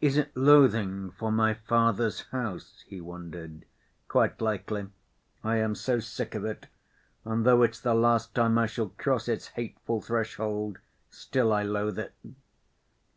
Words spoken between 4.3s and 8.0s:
likely; I am so sick of it; and though it's the